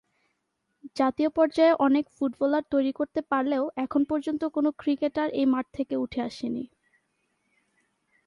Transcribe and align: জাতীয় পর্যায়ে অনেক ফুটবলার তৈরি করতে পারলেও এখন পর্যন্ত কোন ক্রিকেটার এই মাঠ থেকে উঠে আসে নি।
জাতীয় 0.95 1.29
পর্যায়ে 1.29 1.73
অনেক 1.79 2.05
ফুটবলার 2.15 2.63
তৈরি 2.71 2.91
করতে 2.93 3.19
পারলেও 3.31 3.63
এখন 3.77 4.01
পর্যন্ত 4.05 4.41
কোন 4.53 4.65
ক্রিকেটার 4.77 5.29
এই 5.31 5.45
মাঠ 5.45 5.65
থেকে 5.73 5.95
উঠে 5.95 6.19
আসে 6.21 6.47
নি। 6.49 6.63